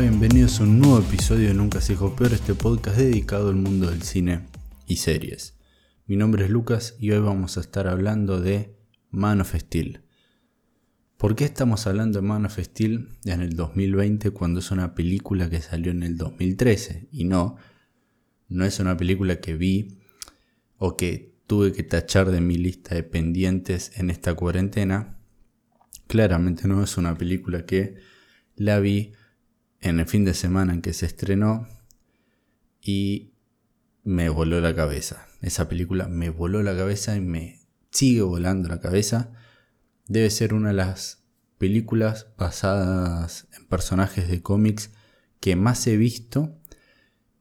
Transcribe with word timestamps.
Bienvenidos 0.00 0.60
a 0.60 0.62
un 0.62 0.78
nuevo 0.78 0.98
episodio 0.98 1.48
de 1.48 1.54
Nunca 1.54 1.82
se 1.82 1.92
dijo 1.92 2.16
peor, 2.16 2.32
este 2.32 2.54
podcast 2.54 2.96
dedicado 2.96 3.50
al 3.50 3.56
mundo 3.56 3.90
del 3.90 4.02
cine 4.02 4.46
y 4.86 4.96
series. 4.96 5.58
Mi 6.06 6.16
nombre 6.16 6.46
es 6.46 6.50
Lucas 6.50 6.96
y 6.98 7.10
hoy 7.10 7.18
vamos 7.18 7.58
a 7.58 7.60
estar 7.60 7.86
hablando 7.86 8.40
de 8.40 8.78
Man 9.10 9.42
of 9.42 9.54
Steel. 9.54 10.00
¿Por 11.18 11.36
qué 11.36 11.44
estamos 11.44 11.86
hablando 11.86 12.18
de 12.18 12.26
Man 12.26 12.46
of 12.46 12.58
Steel 12.58 13.10
en 13.26 13.42
el 13.42 13.54
2020 13.54 14.30
cuando 14.30 14.60
es 14.60 14.70
una 14.70 14.94
película 14.94 15.50
que 15.50 15.60
salió 15.60 15.92
en 15.92 16.02
el 16.02 16.16
2013? 16.16 17.08
Y 17.12 17.24
no, 17.24 17.56
no 18.48 18.64
es 18.64 18.80
una 18.80 18.96
película 18.96 19.38
que 19.40 19.54
vi 19.54 19.98
o 20.78 20.96
que 20.96 21.36
tuve 21.46 21.74
que 21.74 21.82
tachar 21.82 22.30
de 22.30 22.40
mi 22.40 22.56
lista 22.56 22.94
de 22.94 23.02
pendientes 23.02 23.92
en 23.96 24.08
esta 24.08 24.32
cuarentena. 24.32 25.18
Claramente 26.06 26.66
no 26.68 26.82
es 26.82 26.96
una 26.96 27.18
película 27.18 27.66
que 27.66 27.96
la 28.56 28.80
vi 28.80 29.12
en 29.80 30.00
el 30.00 30.06
fin 30.06 30.24
de 30.24 30.34
semana 30.34 30.74
en 30.74 30.82
que 30.82 30.92
se 30.92 31.06
estrenó 31.06 31.66
y 32.82 33.32
me 34.04 34.28
voló 34.28 34.60
la 34.60 34.74
cabeza. 34.74 35.26
Esa 35.40 35.68
película 35.68 36.08
me 36.08 36.30
voló 36.30 36.62
la 36.62 36.76
cabeza 36.76 37.16
y 37.16 37.20
me 37.20 37.60
sigue 37.90 38.22
volando 38.22 38.68
la 38.68 38.80
cabeza. 38.80 39.32
Debe 40.06 40.30
ser 40.30 40.54
una 40.54 40.68
de 40.68 40.74
las 40.74 41.24
películas 41.58 42.28
basadas 42.36 43.46
en 43.56 43.66
personajes 43.66 44.28
de 44.28 44.42
cómics 44.42 44.90
que 45.40 45.56
más 45.56 45.86
he 45.86 45.96
visto 45.96 46.56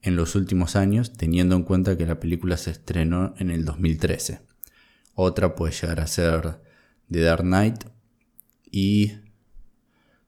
en 0.02 0.16
los 0.16 0.36
últimos 0.36 0.76
años, 0.76 1.14
teniendo 1.14 1.56
en 1.56 1.64
cuenta 1.64 1.98
que 1.98 2.06
la 2.06 2.20
película 2.20 2.58
se 2.58 2.72
estrenó 2.72 3.34
en 3.38 3.52
el 3.52 3.66
2013. 3.66 4.42
Otra 5.14 5.56
puede 5.56 5.73
llegar 5.73 6.00
a 6.00 6.08
ser 6.08 6.62
The 7.12 7.22
Dark 7.22 7.44
Knight 7.44 7.84
y 8.72 9.14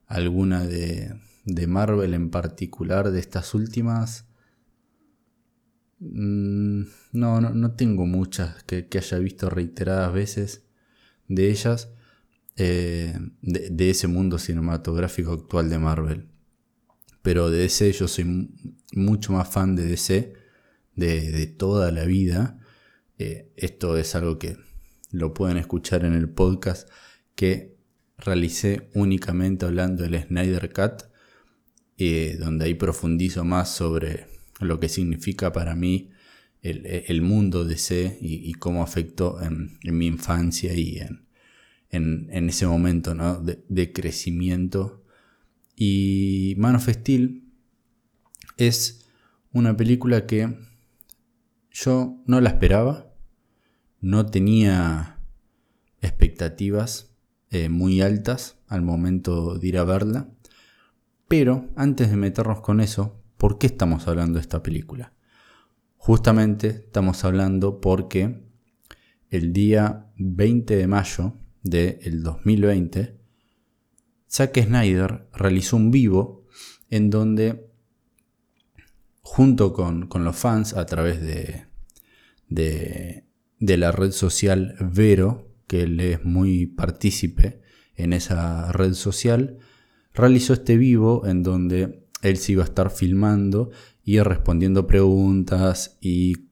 alguna 0.08 0.66
de 0.66 1.16
de 1.45 1.67
Marvel 1.67 2.14
en 2.14 2.30
particular, 2.30 3.11
de 3.11 3.20
estas 3.20 3.53
últimas, 3.53 4.28
mm, 6.00 6.83
no, 7.14 7.42
no, 7.42 7.72
tengo 7.75 8.06
muchas 8.06 8.64
que, 8.64 8.88
haya 8.94 9.17
visto 9.20 9.50
reiteradas 9.50 10.14
veces 10.14 10.64
de 11.28 11.50
ellas, 11.50 11.89
eh, 12.58 13.17
de, 13.42 13.89
ese 13.89 14.08
mundo 14.08 14.38
cinematográfico 14.38 15.31
actual 15.33 15.70
de 15.70 15.80
Marvel. 15.80 16.28
Pero 17.22 17.50
de 17.50 17.59
DC 17.59 17.92
yo 17.94 18.08
soy 18.08 18.50
mucho 18.94 19.33
más 19.33 19.50
fan 19.50 19.76
de 19.76 19.86
DC 19.86 20.33
de, 20.95 21.48
toda 21.48 21.92
la 21.92 22.05
vida. 22.05 22.59
Eh, 23.17 23.52
esto 23.55 23.98
es 23.98 24.16
algo 24.16 24.39
que 24.39 24.58
lo 25.11 25.33
pueden 25.33 25.58
escuchar 25.58 26.05
en 26.05 26.14
el 26.14 26.30
podcast 26.30 26.89
que 27.36 27.78
realicé 28.17 28.89
únicamente 28.94 29.66
hablando 29.66 30.03
del 30.03 30.23
Snyder 30.23 30.72
Cut 30.73 31.11
eh, 32.04 32.36
donde 32.36 32.66
ahí 32.66 32.74
profundizo 32.74 33.46
más 33.46 33.76
sobre 33.76 34.26
lo 34.60 34.80
que 34.80 34.90
significa 34.90 35.54
para 35.54 35.76
mí 35.76 36.10
el, 36.64 37.22
mundo 37.22 37.64
de 37.64 37.78
C 37.78 38.18
y, 38.20 38.54
cómo 38.54 38.82
afectó 38.82 39.40
en, 39.40 39.78
mi 39.84 40.08
infancia 40.08 40.74
y 40.74 41.00
en, 41.92 42.50
ese 42.50 42.66
momento 42.66 43.14
de, 43.44 43.94
crecimiento. 43.94 45.04
Y 45.76 46.56
Man 46.58 46.76
of 46.76 46.90
Steel 46.90 47.44
es 48.58 49.06
una 49.54 49.78
película 49.78 50.26
que 50.26 50.58
yo 51.70 52.20
no 52.26 52.42
la 52.42 52.50
esperaba, 52.50 53.14
no 54.00 54.26
tenía 54.26 55.20
expectativas 56.02 57.11
eh, 57.52 57.70
muy 57.70 58.02
altas 58.02 58.58
al 58.67 58.82
momento 58.82 59.60
de 59.60 59.67
ir 59.67 59.78
a 59.78 59.84
verla. 59.84 60.32
Pero 61.31 61.69
antes 61.77 62.09
de 62.09 62.17
meternos 62.17 62.59
con 62.59 62.81
eso, 62.81 63.23
¿por 63.37 63.58
qué 63.58 63.67
estamos 63.67 64.05
hablando 64.09 64.33
de 64.33 64.42
esta 64.42 64.61
película? 64.61 65.14
Justamente 65.95 66.67
estamos 66.67 67.23
hablando 67.23 67.80
porque 67.80 68.43
el 69.30 69.53
día 69.53 70.11
20 70.17 70.75
de 70.75 70.87
mayo 70.87 71.37
del 71.64 72.21
2020, 72.21 73.17
Zack 74.30 74.61
Snyder 74.61 75.30
realizó 75.31 75.77
un 75.77 75.89
vivo 75.89 76.47
en 76.89 77.09
donde, 77.09 77.71
junto 79.21 79.71
con, 79.71 80.09
los 80.13 80.36
fans, 80.36 80.73
a 80.73 80.86
través 80.86 81.21
de, 81.21 81.65
de, 82.49 83.25
de 83.58 83.77
la 83.77 83.93
red 83.93 84.11
social 84.11 84.75
Vero, 84.81 85.49
que 85.67 85.83
él 85.83 85.98
es 86.02 86.25
muy 86.25 86.65
partícipe 86.65 87.61
en 87.95 88.11
esa 88.11 88.73
red 88.73 88.95
social, 88.95 89.59
realizó 90.14 90.54
este 90.54 90.77
vivo 90.77 91.26
en 91.26 91.44
donde 91.44 92.05
él 92.22 92.38
se 92.38 92.54
iba 92.54 92.64
a 92.64 92.67
estar 92.67 92.92
filmando 92.92 93.72
y 94.04 94.20
respondiendo 94.20 94.88
preguntas 94.88 95.98
y 96.02 96.49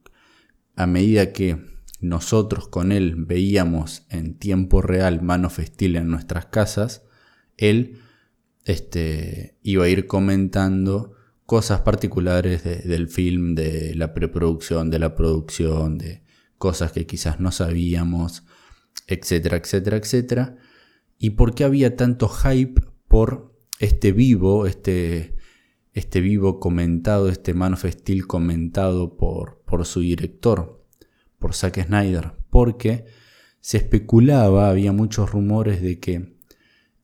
a 0.76 0.88
medida 0.88 1.34
que 1.34 1.58
nosotros 2.00 2.68
con 2.68 2.92
él 2.92 3.16
veíamos 3.16 4.06
en 4.10 4.38
tiempo 4.38 4.82
real 4.82 5.22
Man 5.22 5.46
of 5.46 5.60
Steel 5.60 5.98
en 5.98 6.10
nuestras 6.10 6.46
casas, 6.46 7.04
él 7.58 8.00
este, 8.64 9.58
iba 9.64 9.86
a 9.86 9.90
ir 9.90 10.08
comentando 10.08 11.14
cosas 11.46 11.82
particulares 11.82 12.64
del 12.64 13.08
film, 13.08 13.56
de 13.56 13.96
la 13.96 14.14
preproducción, 14.14 14.92
de 14.92 15.00
la 15.00 15.16
producción, 15.16 15.98
de 15.98 16.24
cosas 16.58 16.92
que 16.92 17.08
quizás 17.08 17.40
no 17.40 17.52
sabíamos, 17.52 18.44
etcétera, 19.08 19.58
etcétera, 19.58 19.98
etcétera. 19.98 20.58
Y 21.18 21.32
por 21.32 21.56
qué 21.56 21.64
había 21.64 21.96
tanto 21.96 22.30
hype 22.30 22.82
por 23.08 23.49
este 23.80 24.12
vivo, 24.12 24.68
este, 24.68 25.36
este 25.94 26.22
vivo 26.22 26.60
comentado, 26.60 27.30
este 27.30 27.54
Man 27.54 27.74
of 27.74 27.86
Steel 27.86 28.28
comentado 28.28 29.18
por, 29.18 29.62
por 29.66 29.86
su 29.86 30.02
director, 30.02 30.86
por 31.40 31.56
Zack 31.56 31.86
Snyder, 31.86 32.34
porque 32.50 33.06
se 33.62 33.78
especulaba, 33.78 34.70
había 34.70 34.92
muchos 34.92 35.32
rumores 35.32 35.82
de 35.82 36.00
que 36.00 36.36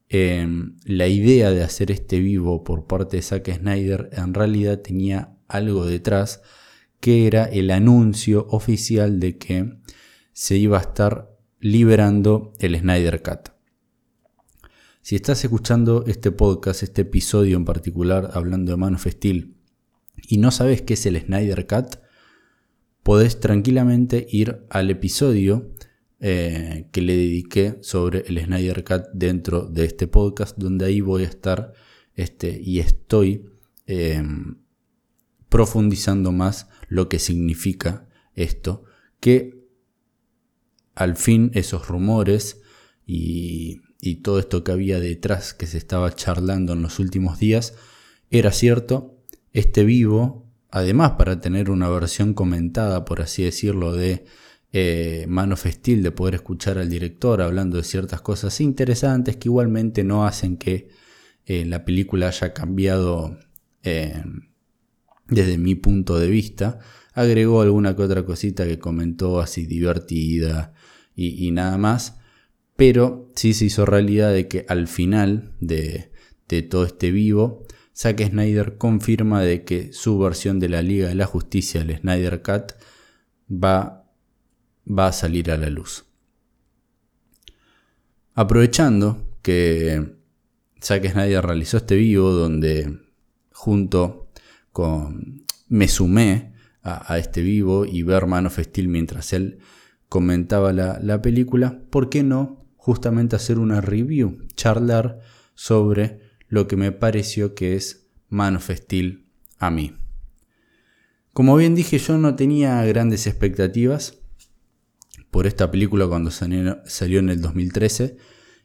em, 0.09 0.77
la 0.83 1.07
idea 1.07 1.51
de 1.51 1.63
hacer 1.63 1.91
este 1.91 2.19
vivo 2.19 2.63
por 2.63 2.85
parte 2.87 3.17
de 3.17 3.23
Zack 3.23 3.57
Snyder 3.57 4.09
en 4.11 4.33
realidad 4.33 4.81
tenía 4.81 5.37
algo 5.47 5.85
detrás, 5.85 6.41
que 6.99 7.27
era 7.27 7.45
el 7.45 7.71
anuncio 7.71 8.47
oficial 8.49 9.19
de 9.19 9.37
que 9.37 9.77
se 10.33 10.57
iba 10.57 10.77
a 10.77 10.81
estar 10.81 11.31
liberando 11.59 12.51
el 12.59 12.77
Snyder 12.77 13.21
Cut. 13.21 13.54
Si 15.05 15.15
estás 15.15 15.43
escuchando 15.43 16.03
este 16.07 16.31
podcast, 16.31 16.81
este 16.81 17.03
episodio 17.03 17.57
en 17.57 17.63
particular, 17.63 18.31
hablando 18.33 18.71
de 18.71 18.77
Man 18.77 18.95
of 18.95 19.05
Steel, 19.05 19.53
y 20.27 20.39
no 20.39 20.49
sabes 20.49 20.81
qué 20.81 20.95
es 20.95 21.05
el 21.05 21.21
Snyder 21.21 21.67
Cut, 21.67 21.97
podés 23.03 23.39
tranquilamente 23.39 24.25
ir 24.27 24.65
al 24.67 24.89
episodio 24.89 25.71
eh, 26.19 26.89
que 26.91 27.01
le 27.01 27.15
dediqué 27.15 27.77
sobre 27.81 28.23
el 28.25 28.43
Snyder 28.43 28.83
Cut 28.83 29.03
dentro 29.13 29.67
de 29.67 29.85
este 29.85 30.07
podcast, 30.07 30.57
donde 30.57 30.85
ahí 30.85 31.01
voy 31.01 31.21
a 31.21 31.27
estar 31.27 31.73
este, 32.15 32.59
y 32.59 32.79
estoy 32.79 33.45
em, 33.85 34.57
profundizando 35.49 36.31
más 36.31 36.67
lo 36.87 37.09
que 37.09 37.19
significa 37.19 38.09
esto, 38.33 38.85
que 39.19 39.67
al 40.95 41.15
fin 41.15 41.51
esos 41.53 41.89
rumores 41.89 42.63
y 43.05 43.84
y 44.05 44.15
todo 44.17 44.39
esto 44.39 44.63
que 44.63 44.71
había 44.71 44.99
detrás 44.99 45.53
que 45.53 45.65
se 45.65 45.77
estaba 45.77 46.13
charlando 46.13 46.73
en 46.73 46.81
los 46.81 46.99
últimos 46.99 47.39
días 47.39 47.73
era 48.29 48.51
cierto. 48.51 49.17
Este 49.51 49.83
vivo, 49.83 50.45
además 50.69 51.13
para 51.17 51.39
tener 51.41 51.69
una 51.71 51.89
versión 51.89 52.33
comentada, 52.33 53.03
por 53.05 53.21
así 53.21 53.43
decirlo, 53.43 53.93
de 53.93 54.25
eh, 54.73 55.25
Man 55.27 55.53
of 55.53 55.65
Steel, 55.65 56.03
de 56.03 56.11
poder 56.11 56.35
escuchar 56.35 56.77
al 56.77 56.89
director 56.89 57.41
hablando 57.41 57.77
de 57.77 57.83
ciertas 57.83 58.21
cosas 58.21 58.61
interesantes 58.61 59.37
que 59.37 59.47
igualmente 59.47 60.03
no 60.03 60.27
hacen 60.27 60.57
que 60.57 60.89
eh, 61.45 61.65
la 61.65 61.83
película 61.83 62.27
haya 62.27 62.53
cambiado 62.53 63.39
eh, 63.83 64.23
desde 65.27 65.57
mi 65.57 65.73
punto 65.75 66.19
de 66.19 66.27
vista, 66.27 66.79
agregó 67.13 67.61
alguna 67.61 67.95
que 67.95 68.03
otra 68.03 68.23
cosita 68.23 68.67
que 68.67 68.77
comentó 68.77 69.39
así 69.39 69.65
divertida 69.65 70.73
y 71.15 71.49
nada 71.51 71.77
más 71.77 72.17
pero 72.75 73.31
sí 73.35 73.53
se 73.53 73.65
hizo 73.65 73.85
realidad 73.85 74.33
de 74.33 74.47
que 74.47 74.65
al 74.67 74.87
final 74.87 75.53
de, 75.59 76.11
todo 76.69 76.85
este 76.85 77.11
vivo, 77.11 77.65
Zack 77.95 78.29
Snyder 78.29 78.77
confirma 78.77 79.41
de 79.41 79.63
que 79.63 79.93
su 79.93 80.19
versión 80.19 80.59
de 80.59 80.69
la 80.69 80.81
Liga 80.81 81.07
de 81.07 81.15
la 81.15 81.25
Justicia, 81.25 81.81
el 81.81 81.97
Snyder 81.97 82.41
Cut, 82.41 82.73
va, 83.49 84.05
va 84.87 85.07
a 85.07 85.13
salir 85.13 85.51
a 85.51 85.57
la 85.57 85.69
luz. 85.69 86.05
Aprovechando 88.33 89.37
que 89.41 90.17
Zack 90.81 91.09
Snyder 91.11 91.45
realizó 91.45 91.77
este 91.77 91.95
vivo 91.95 92.31
donde 92.31 92.99
junto 93.53 94.29
con 94.73 95.45
me 95.69 95.87
sumé 95.87 96.53
a, 96.83 97.17
este 97.17 97.41
vivo 97.41 97.85
y 97.85 98.03
ver 98.03 98.27
Man 98.27 98.45
of 98.45 98.59
Steel 98.59 98.87
mientras 98.89 99.33
él 99.33 99.57
comentaba 100.09 100.71
la, 100.73 100.99
la 101.01 101.21
película, 101.21 101.81
¿por 101.89 102.09
qué 102.09 102.21
no 102.21 102.64
justamente 102.85 103.35
hacer 103.35 103.57
una 103.57 103.81
review, 103.81 104.45
charlar 104.53 105.19
sobre 105.55 106.19
lo 106.47 106.67
que 106.67 106.75
me 106.75 106.91
pareció 106.91 107.55
que 107.55 107.75
es 107.75 108.05
Man 108.29 108.57
of 108.57 108.69
a 109.57 109.71
mí. 109.71 109.93
Como 111.33 111.55
bien 111.55 111.73
dije, 111.73 111.97
yo 111.97 112.19
no 112.19 112.35
tenía 112.35 112.83
grandes 112.83 113.25
expectativas 113.25 114.19
por 115.31 115.47
esta 115.47 115.71
película 115.71 116.05
cuando 116.05 116.29
salió, 116.29 117.19
en 117.19 117.29
el 117.29 117.41
2013. 117.41 118.17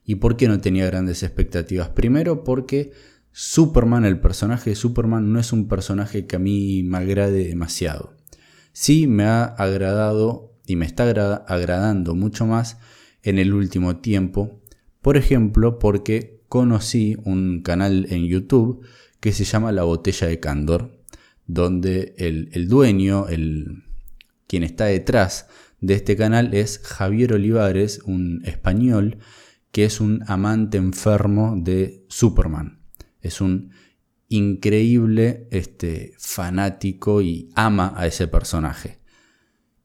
¿Y 0.05 0.17
por 0.17 0.37
qué 0.37 0.49
no 0.49 0.61
tenía 0.61 0.85
grandes 0.85 1.23
expectativas? 1.23 1.89
Primero 1.89 2.45
porque 2.45 2.93
Superman, 3.33 4.05
el 4.05 4.21
personaje 4.21 4.69
de 4.69 4.77
Superman, 4.77 5.33
no 5.33 5.41
es 5.41 5.51
un 5.51 5.67
personaje 5.67 6.27
que 6.27 6.37
a 6.37 6.41
mí 6.41 6.83
me 6.83 6.99
agrade 6.99 7.49
demasiado. 7.49 8.19
Sí 8.73 9.07
me 9.07 9.25
ha 9.25 9.45
agradado 9.45 10.59
y 10.67 10.77
me 10.77 10.85
está 10.85 11.05
agradando 11.49 12.15
mucho 12.15 12.45
más 12.45 12.77
en 13.23 13.39
el 13.39 13.53
último 13.53 13.99
tiempo. 13.99 14.61
Por 15.03 15.17
ejemplo, 15.17 15.79
porque 15.79 16.41
conocí 16.49 17.17
un 17.25 17.63
canal 17.63 18.07
en 18.11 18.27
YouTube 18.27 18.85
que 19.21 19.33
se 19.33 19.45
llama 19.45 19.73
La 19.73 19.85
Botella 19.85 20.27
de 20.27 20.41
Candor, 20.41 21.01
donde 21.47 22.15
el, 22.19 22.69
dueño, 22.69 23.29
el, 23.29 23.85
quien 24.47 24.63
está 24.63 24.87
detrás 24.87 25.49
de 25.81 25.95
este 25.95 26.17
canal 26.17 26.55
es 26.55 26.81
Javier 26.81 27.35
Olivares, 27.35 28.01
un 28.05 28.43
español 28.45 29.19
que 29.73 29.85
es 29.85 30.01
un 30.01 30.23
amante 30.27 30.79
enfermo 30.79 31.55
de 31.57 32.05
Superman. 32.09 32.81
Es 33.21 33.41
un 33.41 33.71
increíble 34.29 35.49
este, 35.51 36.15
fanático 36.19 37.21
y 37.23 37.51
ama 37.55 37.93
a 37.97 38.07
ese 38.07 38.29
personaje. 38.29 38.99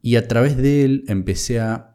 Y 0.02 0.18
a 0.18 0.28
través 0.28 0.58
de 0.58 0.86
él 0.86 1.04
empecé 1.08 1.60
a 1.60 1.94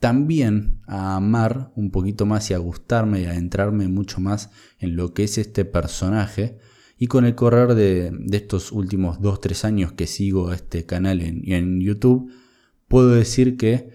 también 0.00 0.80
a 0.86 1.16
amar 1.16 1.72
un 1.74 1.90
poquito 1.90 2.26
más 2.26 2.50
y 2.50 2.54
a 2.54 2.58
gustarme 2.58 3.22
y 3.22 3.24
a 3.24 3.34
entrarme 3.34 3.88
mucho 3.88 4.20
más 4.20 4.50
en 4.78 4.96
lo 4.96 5.12
que 5.14 5.24
es 5.24 5.38
este 5.38 5.64
personaje. 5.64 6.58
Y 6.98 7.06
con 7.06 7.24
el 7.24 7.34
correr 7.34 7.74
de, 7.74 8.12
estos 8.32 8.72
últimos 8.72 9.20
2-3 9.20 9.64
años 9.64 9.92
que 9.92 10.06
sigo 10.06 10.52
este 10.52 10.86
canal 10.86 11.20
en 11.20 11.80
YouTube, 11.80 12.32
puedo 12.88 13.10
decir 13.10 13.56
que 13.56 13.90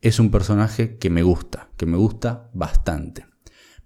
es 0.00 0.18
un 0.18 0.30
personaje 0.30 0.96
que 0.96 1.10
me 1.10 1.22
gusta, 1.22 1.70
que 1.76 1.86
me 1.86 1.96
gusta 1.96 2.50
bastante. 2.54 3.26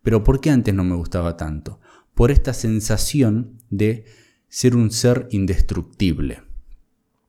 Pero 0.03 0.23
¿por 0.23 0.41
qué 0.41 0.51
antes 0.51 0.75
no 0.75 0.85
me 0.85 0.95
gustaba 0.95 1.37
tanto? 1.37 1.81
Por 2.15 2.31
esta 2.31 2.55
sensación 2.55 3.59
de 3.71 4.05
ser 4.49 4.77
un 4.77 4.91
ser 4.91 5.27
indestructible, 5.31 6.43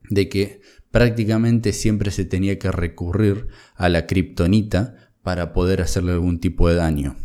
de 0.10 0.30
que 0.30 0.62
prácticamente 0.96 1.74
siempre 1.74 2.10
se 2.10 2.24
tenía 2.24 2.58
que 2.58 2.72
recurrir 2.72 3.50
a 3.76 3.90
la 3.90 4.08
kriptonita 4.08 5.12
para 5.24 5.52
poder 5.52 5.82
hacerle 5.82 6.14
algún 6.14 6.40
tipo 6.40 6.70
de 6.70 6.76
daño. 6.76 7.18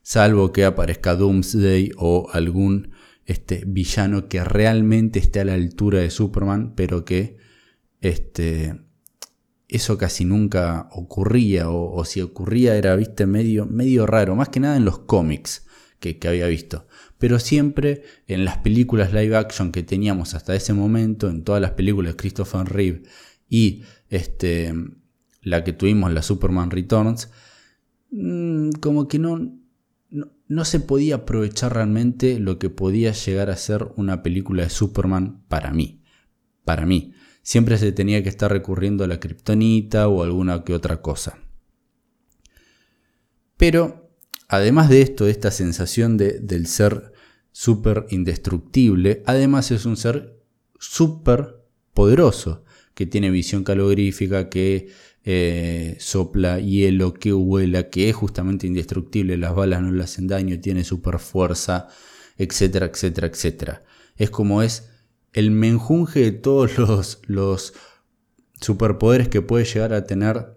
Salvo 0.00 0.50
que 0.50 0.64
aparezca 0.64 1.14
Doomsday 1.14 1.92
o 1.98 2.30
algún 2.32 2.92
este, 3.26 3.64
villano 3.66 4.30
que 4.30 4.42
realmente 4.42 5.18
esté 5.18 5.40
a 5.40 5.44
la 5.44 5.52
altura 5.52 5.98
de 5.98 6.08
Superman, 6.08 6.72
pero 6.74 7.04
que 7.04 7.36
este, 8.00 8.80
eso 9.68 9.98
casi 9.98 10.24
nunca 10.24 10.88
ocurría, 10.92 11.68
o, 11.68 12.02
si 12.06 12.22
ocurría 12.22 12.76
era, 12.76 12.96
viste, 12.96 13.26
medio, 13.26 13.66
medio 13.66 14.06
raro, 14.06 14.36
más 14.36 14.48
que 14.48 14.60
nada 14.60 14.78
en 14.78 14.86
los 14.86 15.00
cómics 15.00 15.66
que, 16.00 16.18
había 16.26 16.46
visto. 16.46 16.86
Pero 17.22 17.38
siempre 17.38 18.02
en 18.26 18.44
las 18.44 18.58
películas 18.58 19.12
live 19.12 19.36
action 19.36 19.70
que 19.70 19.84
teníamos 19.84 20.34
hasta 20.34 20.56
ese 20.56 20.72
momento, 20.72 21.30
en 21.30 21.44
todas 21.44 21.62
las 21.62 21.70
películas 21.70 22.14
de 22.14 22.16
Christopher 22.16 22.64
Reeve 22.64 23.04
y 23.48 23.84
este, 24.08 24.74
la 25.40 25.62
que 25.62 25.72
tuvimos, 25.72 26.12
la 26.12 26.22
Superman 26.22 26.72
Returns, 26.72 27.30
mm, 28.10 28.70
como 28.80 29.06
que 29.06 29.20
no, 29.20 29.56
no, 30.10 30.64
se 30.64 30.80
podía 30.80 31.14
aprovechar 31.14 31.74
realmente 31.74 32.40
lo 32.40 32.58
que 32.58 32.70
podía 32.70 33.12
llegar 33.12 33.50
a 33.50 33.56
ser 33.56 33.92
una 33.94 34.24
película 34.24 34.64
de 34.64 34.70
Superman 34.70 35.44
para 35.46 35.70
mí. 35.72 36.02
Para 36.64 36.86
mí 36.86 37.12
siempre 37.42 37.78
se 37.78 37.92
tenía 37.92 38.24
que 38.24 38.30
estar 38.30 38.50
recurriendo 38.50 39.04
a 39.04 39.06
la 39.06 39.20
kriptonita 39.20 40.08
o 40.08 40.24
alguna 40.24 40.64
que 40.64 40.74
otra 40.74 41.00
cosa. 41.00 41.38
Pero, 43.56 44.10
además 44.48 44.88
de 44.88 45.02
esto, 45.02 45.28
esta 45.28 45.52
sensación 45.52 46.16
de, 46.16 46.40
del 46.40 46.66
ser 46.66 47.11
súper 47.52 48.06
indestructible, 48.10 49.22
además 49.26 49.70
es 49.70 49.84
un 49.86 49.96
ser 49.96 50.40
súper 50.78 51.62
poderoso, 51.94 52.64
que 52.94 53.06
tiene 53.06 53.30
visión 53.30 53.64
calorífica, 53.64 54.48
que 54.48 54.88
eh, 55.24 55.96
sopla 56.00 56.58
hielo, 56.58 57.14
que 57.14 57.32
vuela, 57.32 57.90
que 57.90 58.08
es 58.08 58.16
justamente 58.16 58.66
indestructible, 58.66 59.36
las 59.36 59.54
balas 59.54 59.82
no 59.82 59.92
le 59.92 60.02
hacen 60.02 60.26
daño, 60.26 60.58
tiene 60.60 60.84
super 60.84 61.18
fuerza, 61.18 61.88
etcétera, 62.36 62.86
etcétera, 62.86 63.28
etcétera. 63.28 63.84
Es 64.16 64.30
como 64.30 64.62
es 64.62 64.90
el 65.32 65.50
menjunje 65.50 66.20
de 66.20 66.32
todos 66.32 67.20
los, 67.26 67.74
superpoderes 68.60 69.28
que 69.28 69.42
puede 69.42 69.64
llegar 69.64 69.92
a 69.92 70.06
tener 70.06 70.56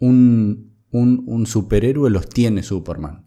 un, 0.00 0.72
superhéroe 1.46 2.10
los 2.10 2.28
tiene 2.28 2.62
Superman. 2.62 3.23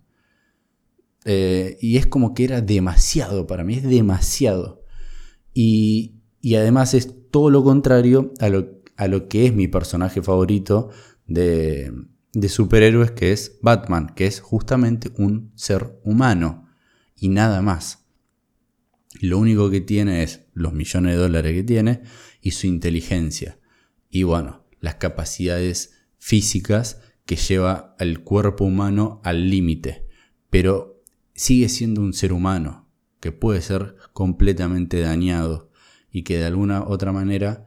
Eh, 1.30 1.78
y 1.82 1.98
es 1.98 2.08
como 2.08 2.34
que 2.34 2.46
era 2.46 2.62
demasiado 2.62 3.48
para 3.48 3.66
mí, 3.66 3.76
es 3.76 3.84
demasiado. 3.84 4.86
Y, 5.54 6.14
además 6.56 6.94
es 6.94 7.14
todo 7.30 7.50
lo 7.50 7.66
contrario 7.66 8.32
a 8.40 8.48
lo, 8.48 8.82
a 8.96 9.10
lo, 9.10 9.28
que 9.28 9.46
es 9.46 9.54
mi 9.54 9.68
personaje 9.68 10.22
favorito 10.22 10.90
de, 11.26 11.92
de 12.32 12.48
superhéroes, 12.48 13.12
que 13.12 13.34
es 13.34 13.60
Batman, 13.62 14.14
que 14.16 14.26
es 14.26 14.40
justamente 14.40 15.12
un 15.18 15.52
ser 15.56 16.00
humano 16.06 16.70
y 17.18 17.28
nada 17.28 17.62
más. 17.62 18.06
Lo 19.20 19.38
único 19.38 19.70
que 19.70 19.82
tiene 19.82 20.24
es 20.24 20.46
los 20.54 20.72
millones 20.72 21.16
de 21.16 21.22
dólares 21.22 21.54
que 21.54 21.64
tiene 21.64 22.04
y 22.42 22.52
su 22.52 22.68
inteligencia. 22.68 23.60
Y 24.10 24.24
bueno, 24.24 24.64
las 24.80 24.96
capacidades 24.96 26.06
físicas 26.20 27.02
que 27.26 27.36
lleva 27.36 27.98
al 28.00 28.24
cuerpo 28.24 28.64
humano 28.64 29.20
al 29.26 29.50
límite. 29.50 30.08
Pero 30.50 30.97
sigue 31.38 31.70
siendo 31.70 32.02
un 32.02 32.14
ser 32.14 32.34
humano 32.34 32.90
que 33.22 33.32
puede 33.32 33.62
ser 33.62 33.96
completamente 34.12 35.00
dañado 35.00 35.72
y 36.12 36.24
que 36.24 36.38
de 36.38 36.46
alguna 36.46 36.84
otra 36.84 37.14
manera 37.14 37.66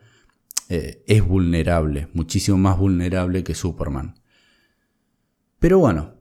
eh, 0.68 1.02
es 1.06 1.26
vulnerable, 1.26 2.09
muchísimo 2.12 2.59
más 2.59 2.78
vulnerable 2.78 3.44
que 3.44 3.54
Superman. 3.54 4.21
Pero 5.61 5.78
bueno, 5.78 6.14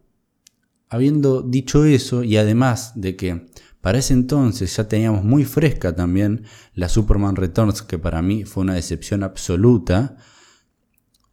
habiendo 0.90 1.42
dicho 1.42 1.86
eso 1.86 2.24
y 2.24 2.38
además 2.38 2.94
de 2.96 3.16
que 3.16 3.50
para 3.82 3.98
ese 3.98 4.14
entonces 4.14 4.76
ya 4.76 4.88
teníamos 4.88 5.24
muy 5.24 5.44
fresca 5.44 5.96
también 5.96 6.44
la 6.76 6.88
Superman 6.88 7.36
Returns, 7.36 7.82
que 7.82 7.98
para 7.98 8.22
mí 8.22 8.44
fue 8.44 8.62
una 8.62 8.76
decepción 8.76 9.24
absoluta. 9.24 10.18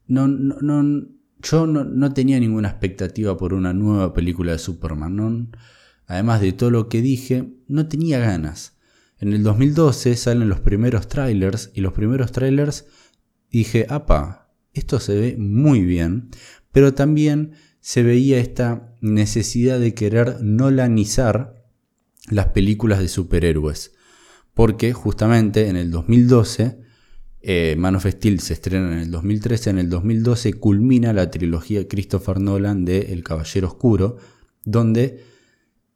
No, 0.06 0.28
no, 0.28 1.08
yo 1.42 1.66
no, 1.66 2.14
tenía 2.14 2.40
ninguna 2.40 2.68
expectativa 2.68 3.36
por 3.36 3.52
una 3.52 3.74
nueva 3.74 4.14
película 4.14 4.52
de 4.52 4.58
Superman. 4.58 5.50
Además 6.06 6.40
de 6.40 6.52
todo 6.52 6.70
lo 6.70 6.88
que 6.88 7.02
dije, 7.02 7.52
no 7.68 7.88
tenía 7.88 8.18
ganas. 8.18 8.76
En 9.18 9.32
el 9.32 9.42
2012 9.42 10.16
salen 10.16 10.48
los 10.48 10.60
primeros 10.60 11.08
trailers 11.08 11.70
y 11.74 11.80
los 11.80 11.92
primeros 11.92 12.32
trailers 12.32 12.86
dije, 13.50 13.86
apa, 13.88 14.52
esto 14.72 15.00
se 15.00 15.18
ve 15.18 15.36
muy 15.38 15.82
bien, 15.82 16.30
pero 16.72 16.94
también 16.94 17.52
se 17.80 18.02
veía 18.02 18.38
esta 18.38 18.94
necesidad 19.00 19.78
de 19.80 19.94
querer 19.94 20.42
nolanizar 20.42 21.64
las 22.28 22.48
películas 22.48 22.98
de 22.98 23.08
superhéroes. 23.08 23.92
Porque 24.52 24.92
justamente 24.92 25.68
en 25.68 25.76
el 25.76 25.90
2012, 25.90 26.78
eh, 27.40 27.76
Man 27.78 27.96
of 27.96 28.06
Steel 28.06 28.40
se 28.40 28.54
estrena 28.54 28.92
en 28.92 28.98
el 28.98 29.10
2013, 29.10 29.70
en 29.70 29.78
el 29.78 29.88
2012 29.88 30.54
culmina 30.54 31.12
la 31.12 31.30
trilogía 31.30 31.86
Christopher 31.86 32.40
Nolan 32.40 32.84
de 32.84 33.12
El 33.12 33.22
Caballero 33.22 33.68
Oscuro, 33.68 34.16
donde 34.64 35.22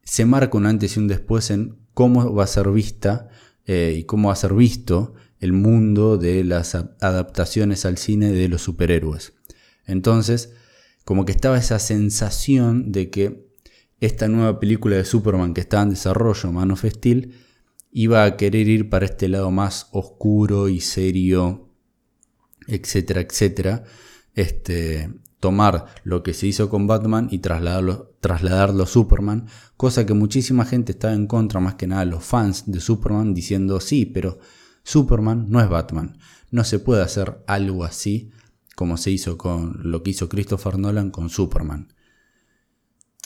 se 0.03 0.25
marca 0.25 0.57
un 0.57 0.65
antes 0.65 0.95
y 0.95 0.99
un 0.99 1.07
después 1.07 1.51
en 1.51 1.77
cómo 1.93 2.33
va 2.33 2.43
a 2.43 2.47
ser 2.47 2.69
vista 2.69 3.29
eh, 3.65 3.95
y 3.97 4.03
cómo 4.03 4.29
va 4.29 4.33
a 4.33 4.37
ser 4.37 4.53
visto 4.53 5.13
el 5.39 5.53
mundo 5.53 6.17
de 6.17 6.43
las 6.43 6.75
adaptaciones 6.75 7.85
al 7.85 7.97
cine 7.97 8.31
de 8.31 8.47
los 8.47 8.61
superhéroes. 8.61 9.33
Entonces, 9.85 10.53
como 11.03 11.25
que 11.25 11.31
estaba 11.31 11.57
esa 11.57 11.79
sensación 11.79 12.91
de 12.91 13.09
que 13.09 13.51
esta 13.99 14.27
nueva 14.27 14.59
película 14.59 14.95
de 14.95 15.05
Superman 15.05 15.53
que 15.53 15.61
estaba 15.61 15.83
en 15.83 15.89
desarrollo, 15.91 16.51
Man 16.51 16.71
of 16.71 16.85
Steel, 16.85 17.33
iba 17.91 18.23
a 18.23 18.37
querer 18.37 18.67
ir 18.67 18.89
para 18.89 19.05
este 19.05 19.27
lado 19.27 19.51
más 19.51 19.87
oscuro 19.91 20.69
y 20.69 20.79
serio, 20.79 21.69
etcétera, 22.67 23.21
etcétera. 23.21 23.83
Este, 24.33 25.09
tomar 25.41 25.87
lo 26.05 26.23
que 26.23 26.33
se 26.33 26.47
hizo 26.47 26.69
con 26.69 26.87
Batman 26.87 27.27
y 27.29 27.39
trasladarlo, 27.39 28.15
trasladarlo 28.21 28.83
a 28.83 28.87
Superman, 28.87 29.47
cosa 29.75 30.05
que 30.05 30.13
muchísima 30.13 30.63
gente 30.63 30.93
estaba 30.93 31.13
en 31.13 31.27
contra, 31.27 31.59
más 31.59 31.75
que 31.75 31.87
nada 31.87 32.05
los 32.05 32.23
fans 32.23 32.71
de 32.71 32.79
Superman, 32.79 33.33
diciendo 33.33 33.81
sí, 33.81 34.05
pero 34.05 34.39
Superman 34.83 35.47
no 35.49 35.59
es 35.59 35.67
Batman. 35.67 36.17
No 36.51 36.63
se 36.63 36.79
puede 36.79 37.01
hacer 37.01 37.43
algo 37.47 37.83
así 37.83 38.31
como 38.75 38.97
se 38.97 39.11
hizo 39.11 39.37
con 39.37 39.79
lo 39.83 40.03
que 40.03 40.11
hizo 40.11 40.29
Christopher 40.29 40.77
Nolan 40.77 41.11
con 41.11 41.29
Superman. 41.29 41.93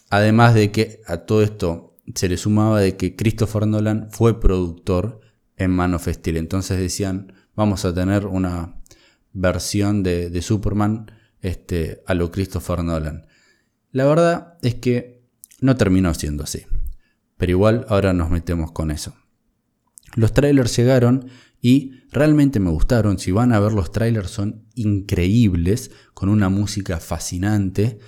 Además 0.10 0.54
de 0.54 0.72
que 0.72 1.02
a 1.06 1.18
todo 1.18 1.44
esto 1.44 1.98
se 2.14 2.30
le 2.30 2.38
sumaba 2.38 2.80
de 2.80 2.96
que 2.98 3.16
Christopher 3.16 3.68
Nolan 3.68 4.10
fue 4.12 4.40
productor 4.40 5.22
en 5.58 5.72
Man 5.72 5.94
of 5.94 6.08
Steel. 6.08 6.38
Entonces 6.38 6.78
decían, 6.80 7.34
vamos 7.56 7.86
a 7.86 7.94
tener 7.94 8.26
una 8.26 8.76
versión 9.34 10.02
de, 10.04 10.42
Superman 10.42 11.12
este, 11.46 12.02
a 12.08 12.14
lo 12.14 12.32
Christopher 12.32 12.84
Nolan. 12.84 13.28
La 13.92 14.06
verdad 14.06 14.58
es 14.62 14.76
que 14.76 15.24
no 15.62 15.76
terminó 15.76 16.14
siendo 16.14 16.44
así. 16.44 16.66
Pero 17.38 17.52
igual 17.52 17.86
ahora 17.90 18.14
nos 18.14 18.30
metemos 18.30 18.72
con 18.72 18.92
eso. 18.92 19.16
Los 20.16 20.34
trailers 20.34 20.76
llegaron 20.76 21.28
y 21.62 21.92
realmente 22.12 22.60
me 22.60 22.72
gustaron. 22.72 23.20
Si 23.20 23.32
van 23.32 23.54
a 23.54 23.60
ver 23.60 23.74
los 23.74 23.92
trailers 23.92 24.32
son 24.32 24.66
increíbles, 24.74 25.92
con 26.14 26.30
una 26.30 26.50
música 26.50 27.00
fascinante. 27.00 28.00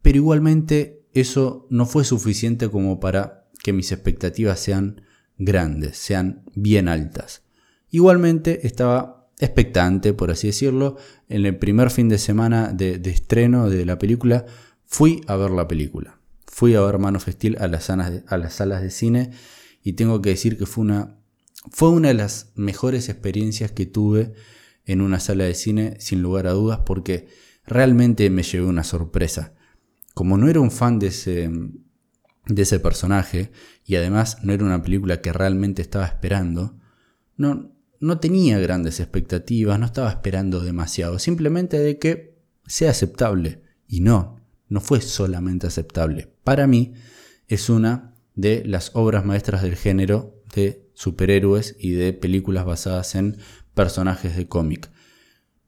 Pero 0.00 0.18
igualmente 0.18 1.06
eso 1.12 1.66
no 1.70 1.86
fue 1.86 2.04
suficiente 2.04 2.70
como 2.70 3.00
para 3.00 3.48
que 3.62 3.72
mis 3.72 3.92
expectativas 3.92 4.60
sean 4.60 5.02
grandes, 5.38 5.96
sean 5.96 6.44
bien 6.54 6.88
altas. 6.88 7.42
Igualmente 7.90 8.66
estaba 8.66 9.21
expectante, 9.42 10.12
por 10.12 10.30
así 10.30 10.46
decirlo. 10.46 10.96
En 11.28 11.44
el 11.44 11.56
primer 11.58 11.90
fin 11.90 12.08
de 12.08 12.18
semana 12.18 12.72
de, 12.72 13.00
estreno 13.04 13.68
de 13.68 13.84
la 13.84 13.98
película 13.98 14.46
fui 14.84 15.22
a 15.26 15.36
ver 15.36 15.50
la 15.50 15.68
película. 15.68 16.18
Fui 16.46 16.74
a 16.74 16.80
ver 16.80 16.98
Man 16.98 17.16
of 17.16 17.28
Steel 17.28 17.56
a 17.58 17.66
las, 17.66 17.84
salas 17.84 18.82
de 18.82 18.90
cine 18.90 19.32
y 19.82 19.94
tengo 19.94 20.22
que 20.22 20.30
decir 20.30 20.56
que 20.56 20.66
fue 20.66 20.82
una, 20.82 21.18
fue 21.70 21.90
una 21.90 22.08
de 22.08 22.14
las 22.14 22.52
mejores 22.54 23.08
experiencias 23.08 23.72
que 23.72 23.86
tuve 23.86 24.32
en 24.84 25.00
una 25.00 25.18
sala 25.18 25.44
de 25.44 25.54
cine, 25.54 25.96
sin 25.98 26.22
lugar 26.22 26.46
a 26.46 26.52
dudas, 26.52 26.80
porque 26.84 27.28
realmente 27.66 28.30
me 28.30 28.42
llevé 28.42 28.66
una 28.66 28.84
sorpresa. 28.84 29.54
Como 30.14 30.36
no 30.36 30.48
era 30.48 30.60
un 30.60 30.70
fan 30.70 30.98
de 30.98 31.06
ese, 31.08 31.50
de 32.46 32.62
ese 32.62 32.80
personaje, 32.80 33.50
y 33.84 33.96
además 33.96 34.38
no 34.42 34.52
era 34.52 34.64
una 34.64 34.82
película 34.82 35.20
que 35.20 35.32
realmente 35.32 35.82
estaba 35.82 36.06
esperando, 36.06 36.78
no, 37.36 37.72
no 38.02 38.18
tenía 38.18 38.58
grandes 38.58 38.98
expectativas, 38.98 39.78
no 39.78 39.86
estaba 39.86 40.10
esperando 40.10 40.60
demasiado, 40.60 41.20
simplemente 41.20 41.78
de 41.78 42.00
que 42.00 42.36
sea 42.66 42.90
aceptable. 42.90 43.62
Y 43.86 44.00
no, 44.00 44.40
no 44.68 44.80
fue 44.80 45.00
solamente 45.00 45.68
aceptable. 45.68 46.28
Para 46.42 46.66
mí 46.66 46.94
es 47.46 47.70
una 47.70 48.16
de 48.34 48.64
las 48.66 48.90
obras 48.94 49.24
maestras 49.24 49.62
del 49.62 49.76
género 49.76 50.42
de 50.52 50.90
superhéroes 50.94 51.76
y 51.78 51.92
de 51.92 52.12
películas 52.12 52.64
basadas 52.64 53.14
en 53.14 53.36
personajes 53.72 54.36
de 54.36 54.48
cómic. 54.48 54.90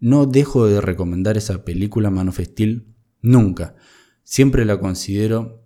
No 0.01 0.27
dejo 0.27 0.67
de 0.67 0.81
recomendar 0.81 1.37
esa 1.37 1.65
película 1.65 2.11
Man 2.11 2.31
of 2.31 2.41
Steel 2.41 2.89
nunca. 3.23 3.77
Siempre 4.25 4.65
la 4.65 4.81
considero 4.81 5.65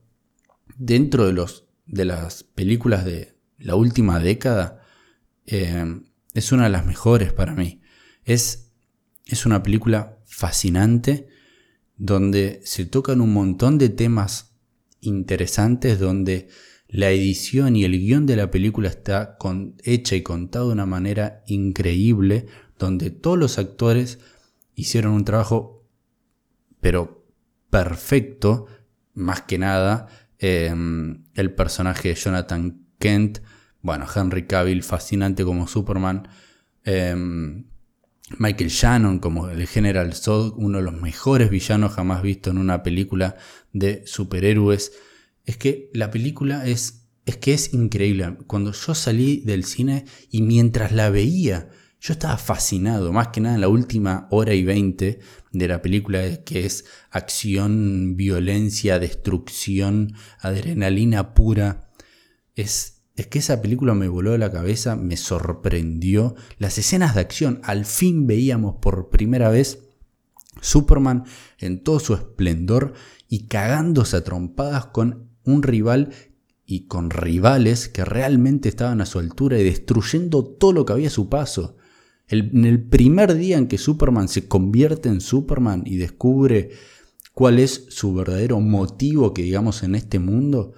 dentro 0.77 1.27
de, 1.27 1.33
los, 1.33 1.67
de 1.87 2.05
las 2.05 2.43
películas 2.43 3.07
de 3.07 3.39
la 3.57 3.75
última 3.75 4.19
década. 4.19 4.83
Eh, 5.47 6.03
es 6.35 6.53
una 6.53 6.65
de 6.65 6.71
las 6.71 6.87
mejores 6.87 7.33
para 7.33 7.55
mí. 7.55 7.81
Es, 8.25 8.73
es 9.27 9.47
una 9.47 9.63
película 9.63 10.19
fascinante 10.27 11.29
donde 11.97 12.61
se 12.65 12.87
tocan 12.87 13.21
un 13.21 13.33
montón 13.33 13.79
de 13.79 13.89
temas 13.89 14.55
interesantes, 15.01 15.99
donde 15.99 16.49
la 16.89 17.11
edición 17.11 17.77
y 17.77 17.85
el 17.85 17.99
guion 17.99 18.25
de 18.27 18.37
la 18.37 18.51
película 18.51 18.89
está 18.89 19.37
hecha 19.83 20.17
y 20.17 20.23
contada 20.23 20.67
de 20.67 20.73
una 20.73 20.87
manera 20.87 21.43
increíble, 21.47 22.47
donde 22.79 23.11
todos 23.11 23.39
los 23.39 23.59
actores 23.59 24.19
hicieron 24.75 25.13
un 25.13 25.25
trabajo, 25.25 25.85
pero 26.81 27.27
perfecto, 27.69 28.67
más 29.15 29.43
que 29.43 29.59
nada, 29.59 30.07
em, 30.39 31.25
el 31.35 31.53
personaje 31.53 32.11
de 32.11 32.15
Jonathan 32.15 32.87
Kent, 32.99 33.41
bueno, 33.83 34.07
Henry 34.15 34.47
Cavill, 34.47 34.83
fascinante 34.83 35.45
como 35.45 35.67
Superman, 35.69 36.29
em, 36.85 37.65
Michael 38.39 38.71
Shannon 38.71 39.19
como 39.21 39.49
el 39.49 39.67
General 39.67 40.13
Zod, 40.15 40.55
uno 40.57 40.79
de 40.79 40.85
los 40.85 41.01
mejores 41.01 41.51
villanos 41.51 41.93
jamás 41.93 42.23
visto 42.23 42.51
en 42.51 42.59
una 42.59 42.83
película 42.83 43.37
de 43.73 44.03
superhéroes 44.07 44.93
es 45.49 45.57
que 45.57 45.91
la 45.95 46.11
película 46.11 46.67
es, 46.67 47.09
es 47.25 47.39
que 47.39 47.55
es 47.55 47.73
increíble. 47.73 48.37
Cuando 48.47 48.73
yo 48.73 48.95
salí 48.95 49.41
del 49.47 49.65
cine 49.65 50.05
y 50.31 50.43
mientras 50.43 50.93
la 50.93 51.09
veía, 51.09 51.71
yo 52.01 52.13
estaba 52.13 52.37
fascinado, 52.37 53.15
más 53.15 53.29
que 53.29 53.41
nada 53.41 53.55
en 53.55 53.63
la 53.63 53.69
última 53.69 54.29
hora 54.31 54.53
y 54.53 54.63
veinte 54.63 55.21
de 55.51 55.69
la 55.69 55.81
película, 55.81 56.45
que 56.45 56.67
es 56.67 56.85
acción, 57.11 58.15
violencia, 58.15 58.99
destrucción, 58.99 60.13
adrenalina 60.39 61.33
pura. 61.33 61.91
Es, 62.55 62.98
es 63.19 63.27
que 63.27 63.41
esa 63.41 63.61
película 63.61 63.95
me 63.95 64.07
voló 64.07 64.31
de 64.31 64.39
la 64.39 64.53
cabeza, 64.53 64.95
me 64.95 65.17
sorprendió. 65.17 66.37
Las 66.59 66.79
escenas 66.79 67.17
de 67.17 67.21
acción, 67.21 67.61
al 67.65 67.85
fin 67.85 68.29
veíamos 68.29 68.77
por 68.77 69.11
primera 69.11 69.51
vez 69.51 69.81
Superman 70.61 71.25
en 71.59 71.83
todo 71.83 71.99
su 71.99 72.15
esplendor 72.15 72.95
y 73.29 73.49
cagándose 73.49 74.17
a 74.17 74.23
trompadas 74.23 74.87
con 74.87 75.31
un 75.43 75.65
rival 75.65 76.11
y 76.65 76.87
con 76.87 77.11
rivales 77.11 77.89
que 77.89 78.05
realmente 78.05 78.69
estaban 78.69 79.01
a 79.01 79.07
su 79.07 79.19
altura 79.19 79.59
y 79.59 79.65
destruyendo 79.65 80.45
todo 80.45 80.73
lo 80.73 80.87
que 80.87 80.93
había 80.93 81.09
a 81.09 81.11
su 81.11 81.29
paso. 81.29 81.77
en 82.29 82.65
el 82.67 82.85
primer 82.85 83.35
día 83.35 83.59
en 83.59 83.67
que 83.67 83.79
Superman 83.79 84.29
se 84.29 84.47
convierte 84.47 85.09
en 85.09 85.21
Superman 85.21 85.83
y 85.85 85.97
descubre 85.97 86.71
cuál 87.35 87.59
es 87.59 87.87
su 87.89 88.15
verdadero 88.15 88.61
motivo 88.61 89.35
que 89.35 89.43
digamos 89.43 89.83
en 89.83 89.97
este 89.97 90.21
mundo, 90.21 90.73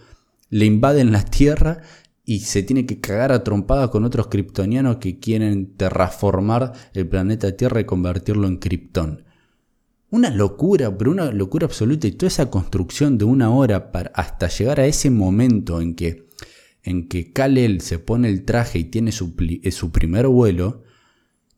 le 0.48 0.64
invaden 0.64 1.12
la 1.12 1.24
Tierra 1.24 1.82
y 2.30 2.38
se 2.38 2.62
tiene 2.62 2.86
que 2.86 3.00
cagar 3.00 3.32
a 3.32 3.42
trompada 3.42 3.90
con 3.90 4.04
otros 4.04 4.28
kryptonianos 4.28 4.98
que 4.98 5.18
quieren 5.18 5.74
terraformar 5.76 6.74
el 6.94 7.08
planeta 7.08 7.56
Tierra 7.56 7.80
y 7.80 7.86
convertirlo 7.86 8.46
en 8.46 8.58
Krypton. 8.58 9.24
Una 10.10 10.30
locura, 10.30 10.96
pero 10.96 11.10
una 11.10 11.32
locura 11.32 11.66
absoluta. 11.66 12.06
Y 12.06 12.12
toda 12.12 12.28
esa 12.28 12.48
construcción 12.48 13.18
de 13.18 13.24
una 13.24 13.50
hora 13.50 13.90
para, 13.90 14.12
hasta 14.14 14.46
llegar 14.46 14.78
a 14.78 14.86
ese 14.86 15.10
momento 15.10 15.80
en 15.80 15.96
que, 15.96 16.28
en 16.84 17.08
que 17.08 17.32
Kal-El 17.32 17.80
se 17.80 17.98
pone 17.98 18.28
el 18.28 18.44
traje 18.44 18.78
y 18.78 18.84
tiene 18.84 19.10
su, 19.10 19.34
eh, 19.40 19.72
su, 19.72 19.90
primer 19.90 20.28
vuelo, 20.28 20.84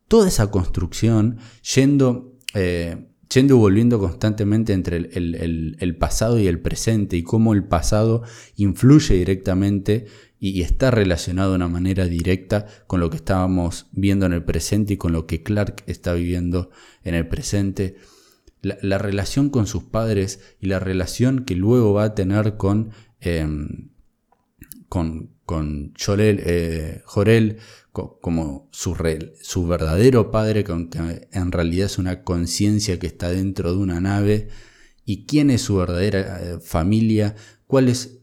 toda 0.08 0.26
esa 0.26 0.50
construcción 0.50 1.36
yendo, 1.74 2.38
eh, 2.54 3.10
yendo 3.28 3.56
y 3.56 3.58
volviendo 3.58 3.98
constantemente 3.98 4.72
entre 4.72 4.96
el, 4.96 5.76
el, 5.78 5.96
pasado 5.98 6.38
y 6.38 6.46
el 6.46 6.60
presente 6.60 7.18
y 7.18 7.22
cómo 7.24 7.52
el 7.52 7.64
pasado 7.64 8.22
influye 8.56 9.16
directamente 9.16 10.06
y, 10.42 10.62
está 10.62 10.90
relacionado 10.90 11.50
de 11.50 11.56
una 11.56 11.68
manera 11.68 12.06
directa 12.06 12.66
con 12.88 12.98
lo 12.98 13.10
que 13.10 13.16
estábamos 13.16 13.86
viendo 13.92 14.26
en 14.26 14.32
el 14.32 14.42
presente 14.42 14.94
y 14.94 14.96
con 14.96 15.12
lo 15.12 15.24
que 15.24 15.44
Clark 15.44 15.84
está 15.86 16.14
viviendo 16.14 16.70
en 17.04 17.14
el 17.14 17.28
presente. 17.28 17.94
La, 18.60 18.98
relación 18.98 19.50
con 19.50 19.68
sus 19.68 19.84
padres 19.84 20.40
y 20.58 20.66
la 20.66 20.80
relación 20.80 21.44
que 21.44 21.54
luego 21.54 21.92
va 21.94 22.04
a 22.04 22.14
tener 22.16 22.56
con, 22.56 22.90
em, 23.20 23.90
con, 24.88 25.30
con 25.44 25.94
Jorel, 25.96 26.42
eh, 26.44 27.02
como 27.92 28.68
su, 28.72 28.96
su, 29.42 29.66
verdadero 29.68 30.32
padre, 30.32 30.64
que 30.64 30.72
en 31.30 31.52
realidad 31.52 31.86
es 31.86 31.98
una 31.98 32.24
conciencia 32.24 32.98
que 32.98 33.06
está 33.06 33.30
dentro 33.30 33.70
de 33.72 33.78
una 33.78 34.00
nave, 34.00 34.48
y 35.04 35.24
quién 35.26 35.50
es 35.50 35.62
su 35.62 35.76
verdadera 35.76 36.40
eh, 36.42 36.58
familia, 36.60 37.36
cuál 37.68 37.88
es, 37.88 38.20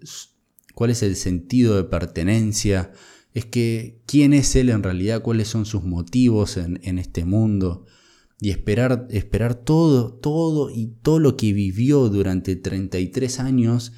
cuál 0.80 0.92
es 0.92 1.04
el 1.04 1.18
sentido 1.18 1.76
de 1.76 1.84
pertenencia, 1.84 2.94
es 3.34 3.44
que 3.44 4.00
quién 4.06 4.32
es 4.32 4.56
él 4.56 4.70
en 4.70 4.82
realidad, 4.82 5.22
cuáles 5.22 5.50
son 5.50 5.66
sus 5.66 5.84
motivos 5.84 6.56
en, 6.56 6.80
en 6.84 7.00
este 7.00 7.26
mundo 7.26 7.86
y 8.40 8.50
esperar, 8.52 9.06
esperar 9.10 9.56
todo, 9.56 10.14
todo 10.14 10.70
y 10.70 10.94
todo 11.02 11.20
lo 11.20 11.36
que 11.36 11.52
vivió 11.52 12.08
durante 12.08 12.56
33 12.56 13.42
años, 13.42 13.92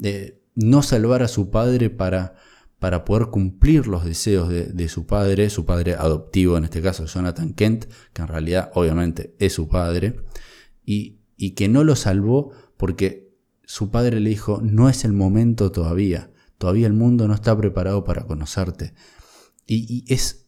de 0.00 0.42
no 0.56 0.82
salvar 0.82 1.22
a 1.22 1.28
su 1.28 1.50
padre 1.50 1.88
para, 1.88 2.34
para 2.80 3.04
poder 3.04 3.28
cumplir 3.28 3.86
los 3.86 4.04
deseos 4.04 4.48
de, 4.48 4.88
su 4.88 5.06
padre, 5.06 5.50
su 5.50 5.64
padre 5.64 5.94
adoptivo, 5.94 6.58
en 6.58 6.64
este 6.64 6.82
caso 6.82 7.06
Jonathan 7.06 7.54
Kent, 7.54 7.84
que 8.12 8.22
en 8.22 8.26
realidad 8.26 8.72
obviamente 8.74 9.36
es 9.38 9.52
su 9.52 9.68
padre, 9.68 10.16
y, 10.84 11.20
y 11.36 11.52
que 11.52 11.68
no 11.68 11.84
lo 11.84 11.94
salvó 11.94 12.50
porque 12.76 13.23
su 13.66 13.90
padre 13.90 14.20
le 14.20 14.30
dijo, 14.30 14.60
no 14.62 14.88
es 14.88 15.04
el 15.04 15.12
momento 15.12 15.72
todavía, 15.72 16.30
todavía 16.58 16.86
el 16.86 16.92
mundo 16.92 17.28
no 17.28 17.34
está 17.34 17.56
preparado 17.56 18.04
para 18.04 18.26
conocerte. 18.26 18.94
Y, 19.66 20.04
es, 20.12 20.46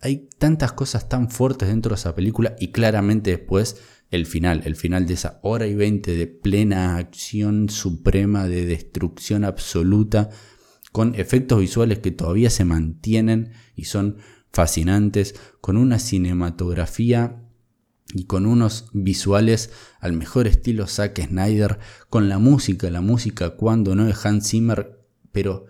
hay 0.00 0.28
tantas 0.38 0.72
cosas 0.72 1.08
tan 1.08 1.30
fuertes 1.30 1.68
dentro 1.68 1.90
de 1.90 2.00
esa 2.00 2.14
película 2.14 2.56
y 2.58 2.72
claramente 2.72 3.30
después 3.30 3.76
el 4.10 4.26
final, 4.26 4.62
el 4.64 4.76
final 4.76 5.06
de 5.06 5.14
esa 5.14 5.40
hora 5.42 5.66
y 5.66 5.74
veinte 5.74 6.14
de 6.14 6.26
plena 6.26 6.96
acción 6.96 7.68
suprema, 7.68 8.46
de 8.46 8.66
destrucción 8.66 9.44
absoluta, 9.44 10.28
con 10.90 11.14
efectos 11.14 11.60
visuales 11.60 12.00
que 12.00 12.10
todavía 12.10 12.50
se 12.50 12.66
mantienen 12.66 13.52
y 13.74 13.84
son 13.84 14.18
fascinantes, 14.52 15.34
con 15.62 15.78
una 15.78 15.98
cinematografía 15.98 17.42
y 18.14 18.24
con 18.24 18.46
unos 18.46 18.90
visuales 18.92 19.70
al 20.00 20.12
mejor 20.12 20.46
estilo 20.46 20.86
Zack 20.86 21.26
Snyder, 21.28 21.78
con 22.10 22.28
la 22.28 22.38
música, 22.38 22.90
la 22.90 23.00
música 23.00 23.50
cuando 23.50 23.94
no 23.94 24.08
es 24.08 24.24
Hans 24.24 24.48
Zimmer, 24.50 25.00
pero 25.30 25.66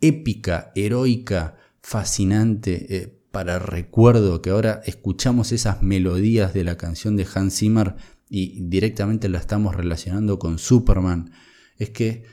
épica, 0.00 0.72
heroica, 0.74 1.56
fascinante, 1.80 2.96
eh, 2.96 3.20
para 3.30 3.58
recuerdo 3.58 4.40
que 4.40 4.50
ahora 4.50 4.80
escuchamos 4.86 5.52
esas 5.52 5.82
melodías 5.82 6.54
de 6.54 6.64
la 6.64 6.76
canción 6.76 7.16
de 7.16 7.26
Hans 7.34 7.58
Zimmer 7.58 7.96
y 8.28 8.62
directamente 8.62 9.28
la 9.28 9.38
estamos 9.38 9.74
relacionando 9.74 10.38
con 10.38 10.58
Superman. 10.58 11.32
Es 11.76 11.90
que, 11.90 12.24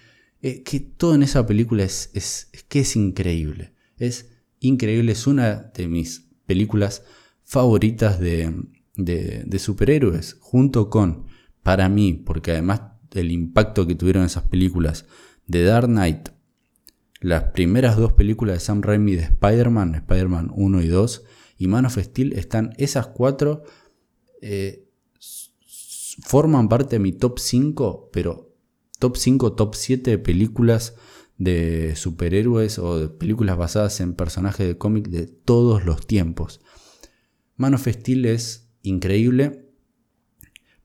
eh, 0.41 0.63
que 0.63 0.79
todo 0.79 1.15
en 1.15 1.23
esa 1.23 1.45
película 1.45 1.83
es, 1.83 2.09
es, 2.13 2.49
que 2.67 2.79
es 2.79 2.95
increíble. 2.95 3.73
Es 3.97 4.31
increíble, 4.59 5.11
es 5.11 5.27
una 5.27 5.71
de 5.75 5.87
mis 5.87 6.29
películas 6.45 7.03
favoritas 7.43 8.19
de, 8.19 8.53
de, 8.95 9.59
superhéroes, 9.59 10.37
junto 10.39 10.89
con, 10.89 11.25
para 11.63 11.89
mí, 11.89 12.13
porque 12.13 12.51
además 12.51 12.81
del 13.11 13.31
impacto 13.31 13.87
que 13.87 13.95
tuvieron 13.95 14.23
esas 14.23 14.43
películas, 14.43 15.05
de 15.47 15.63
Dark 15.63 15.87
Knight, 15.87 16.29
las 17.19 17.51
primeras 17.51 17.97
dos 17.97 18.13
películas 18.13 18.55
de 18.55 18.59
Sam 18.59 18.81
Raimi 18.81 19.15
de 19.15 19.23
Spider-Man, 19.23 19.95
Spider-Man 19.95 20.51
1 20.53 20.81
y 20.81 20.87
2, 20.87 21.23
y 21.57 21.67
Man 21.67 21.85
of 21.85 21.97
Steel, 21.97 22.33
están 22.33 22.73
esas 22.77 23.07
cuatro, 23.07 23.63
eh, 24.41 24.87
forman 26.21 26.69
parte 26.69 26.97
de 26.97 26.99
mi 26.99 27.13
top 27.13 27.39
5, 27.39 28.09
pero 28.11 28.53
top 28.99 29.17
5, 29.17 29.53
top 29.53 29.75
7 29.75 30.11
de 30.11 30.17
películas 30.17 30.95
de 31.37 31.95
superhéroes 31.95 32.79
o 32.79 32.99
de 32.99 33.09
películas 33.09 33.57
basadas 33.57 33.99
en 34.01 34.13
personajes 34.13 34.67
de 34.67 34.77
cómic 34.77 35.07
de 35.07 35.27
todos 35.27 35.85
los 35.85 36.05
tiempos. 36.05 36.61
Man 37.55 37.73
of 37.73 37.87
Steel 37.87 38.25
es 38.25 38.62
increíble, 38.83 39.69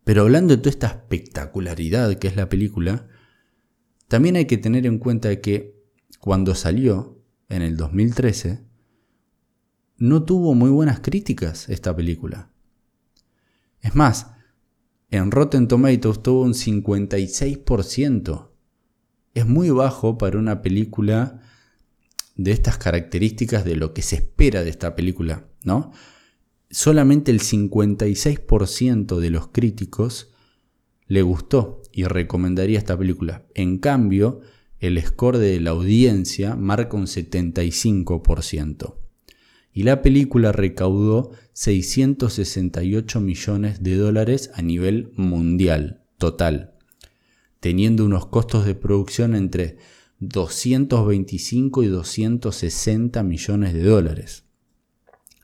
pero 0.04 0.22
hablando 0.22 0.56
de 0.56 0.62
toda 0.62 0.70
esta 0.70 0.86
espectacularidad 0.86 2.14
que 2.18 2.28
es 2.28 2.36
la 2.36 2.48
película, 2.48 3.06
también 4.08 4.36
hay 4.36 4.46
que 4.46 4.56
tener 4.56 4.86
en 4.86 4.98
cuenta 4.98 5.40
que 5.40 5.78
cuando 6.18 6.54
salió, 6.54 7.22
en 7.50 7.62
el 7.62 7.76
2013, 7.76 8.64
no 9.98 10.24
tuvo 10.24 10.54
muy 10.54 10.70
buenas 10.70 11.00
críticas 11.00 11.68
esta 11.68 11.94
película. 11.94 12.50
Es 13.80 13.94
más, 13.94 14.30
en 15.10 15.30
Rotten 15.30 15.68
Tomatoes 15.68 16.22
tuvo 16.22 16.42
un 16.42 16.54
56%. 16.54 18.50
Es 19.34 19.46
muy 19.46 19.70
bajo 19.70 20.18
para 20.18 20.38
una 20.38 20.62
película 20.62 21.40
de 22.36 22.52
estas 22.52 22.78
características 22.78 23.64
de 23.64 23.76
lo 23.76 23.92
que 23.92 24.02
se 24.02 24.16
espera 24.16 24.62
de 24.62 24.70
esta 24.70 24.94
película, 24.94 25.48
¿no? 25.64 25.92
Solamente 26.70 27.30
el 27.30 27.40
56% 27.40 29.18
de 29.18 29.30
los 29.30 29.48
críticos 29.48 30.30
le 31.06 31.22
gustó 31.22 31.82
y 31.92 32.04
recomendaría 32.04 32.78
esta 32.78 32.98
película. 32.98 33.46
En 33.54 33.78
cambio, 33.78 34.40
el 34.78 35.02
score 35.02 35.38
de 35.38 35.58
la 35.60 35.70
audiencia 35.70 36.54
marca 36.54 36.96
un 36.96 37.06
75%. 37.06 38.94
Y 39.72 39.84
la 39.84 40.02
película 40.02 40.52
recaudó 40.52 41.30
668 41.54 43.20
millones 43.20 43.82
de 43.82 43.96
dólares 43.96 44.50
a 44.54 44.62
nivel 44.62 45.12
mundial, 45.16 46.02
total, 46.18 46.74
teniendo 47.60 48.04
unos 48.04 48.26
costos 48.26 48.66
de 48.66 48.74
producción 48.74 49.34
entre 49.34 49.78
225 50.20 51.82
y 51.82 51.86
260 51.86 53.22
millones 53.22 53.72
de 53.72 53.82
dólares. 53.82 54.47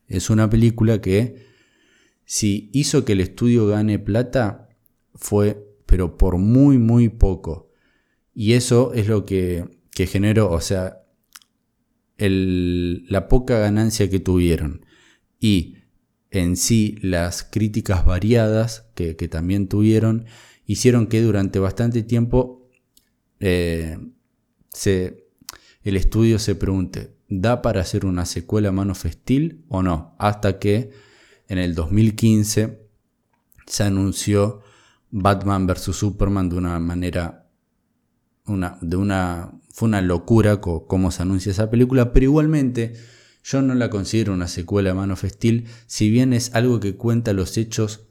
Es 0.08 0.30
una 0.30 0.48
película 0.50 1.00
que 1.00 1.46
si 2.24 2.70
hizo 2.72 3.04
que 3.04 3.12
el 3.12 3.20
estudio 3.20 3.66
gane 3.66 3.98
plata 3.98 4.68
fue 5.14 5.64
pero 5.86 6.16
por 6.16 6.38
muy 6.38 6.78
muy 6.78 7.08
poco 7.08 7.64
y 8.34 8.54
eso 8.54 8.92
es 8.94 9.06
lo 9.06 9.24
que, 9.24 9.64
generó, 9.92 10.50
o 10.50 10.60
sea, 10.60 11.04
la 12.18 13.28
poca 13.28 13.58
ganancia 13.58 14.10
que 14.10 14.18
tuvieron. 14.18 14.84
Y 15.38 15.76
en 16.30 16.56
sí 16.56 16.98
las 17.00 17.44
críticas 17.44 18.04
variadas 18.04 18.90
que, 18.94 19.14
también 19.28 19.68
tuvieron 19.68 20.26
hicieron 20.66 21.06
que 21.06 21.20
durante 21.20 21.58
bastante 21.58 22.02
tiempo 22.02 22.70
eh, 23.38 23.98
el 24.86 25.96
estudio 25.96 26.38
se 26.38 26.54
pregunte, 26.54 27.13
¿da 27.28 27.62
para 27.62 27.80
hacer 27.80 28.04
una 28.04 28.26
secuela 28.26 28.72
Man 28.72 28.90
of 28.90 29.04
Steel 29.04 29.64
o 29.68 29.82
no? 29.82 30.14
Hasta 30.18 30.58
que 30.58 30.90
en 31.48 31.58
el 31.58 31.74
2015 31.74 32.80
se 33.66 33.82
anunció 33.82 34.60
Batman 35.10 35.66
vs. 35.66 35.96
Superman 35.96 36.48
de 36.48 36.56
una 36.56 36.78
manera 36.80 37.48
una, 38.46 38.78
de 38.80 38.96
una, 38.96 39.52
fue 39.70 39.88
una 39.88 40.02
locura 40.02 40.60
cómo 40.60 41.10
se 41.10 41.22
anuncia 41.22 41.52
esa 41.52 41.70
película, 41.70 42.12
pero 42.12 42.24
igualmente 42.24 42.94
yo 43.42 43.62
no 43.62 43.74
la 43.74 43.90
considero 43.90 44.32
una 44.32 44.48
secuela 44.48 44.90
de 44.90 44.94
Man 44.94 45.10
of 45.10 45.24
Steel, 45.24 45.66
si 45.86 46.10
bien 46.10 46.32
es 46.32 46.54
algo 46.54 46.80
que 46.80 46.96
cuenta 46.96 47.32
los 47.32 47.56
hechos 47.56 48.06